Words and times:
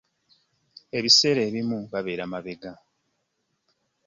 Ebiseera 0.97 1.41
ebimu 1.49 1.79
babeera 1.91 2.25
n'embaga. 2.27 2.71